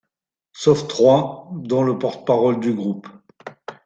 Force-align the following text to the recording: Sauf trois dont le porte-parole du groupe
Sauf 0.53 0.87
trois 0.87 1.51
dont 1.53 1.83
le 1.83 1.99
porte-parole 1.99 2.59
du 2.59 2.73
groupe 2.73 3.07